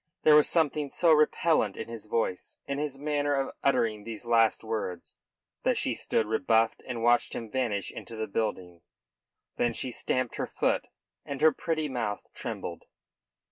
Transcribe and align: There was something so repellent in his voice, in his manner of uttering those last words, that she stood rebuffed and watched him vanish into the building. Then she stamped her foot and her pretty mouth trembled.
There 0.23 0.33
was 0.35 0.49
something 0.49 0.89
so 0.89 1.11
repellent 1.13 1.77
in 1.77 1.87
his 1.87 2.07
voice, 2.07 2.57
in 2.65 2.79
his 2.79 2.97
manner 2.97 3.35
of 3.35 3.53
uttering 3.61 4.03
those 4.03 4.25
last 4.25 4.63
words, 4.63 5.15
that 5.61 5.77
she 5.77 5.93
stood 5.93 6.25
rebuffed 6.25 6.81
and 6.87 7.03
watched 7.03 7.33
him 7.35 7.51
vanish 7.51 7.91
into 7.91 8.15
the 8.15 8.25
building. 8.25 8.81
Then 9.57 9.73
she 9.73 9.91
stamped 9.91 10.37
her 10.37 10.47
foot 10.47 10.87
and 11.23 11.39
her 11.41 11.51
pretty 11.51 11.87
mouth 11.87 12.25
trembled. 12.33 12.85